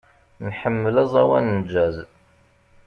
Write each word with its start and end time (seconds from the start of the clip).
Nḥemmel 0.47 0.95
aẓawan 1.03 1.45
n 1.57 1.59
jazz. 1.71 1.97